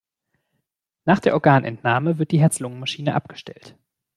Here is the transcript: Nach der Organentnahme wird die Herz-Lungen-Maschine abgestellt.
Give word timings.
Nach 1.05 1.19
der 1.19 1.35
Organentnahme 1.35 2.17
wird 2.17 2.31
die 2.31 2.39
Herz-Lungen-Maschine 2.39 3.13
abgestellt. 3.13 3.77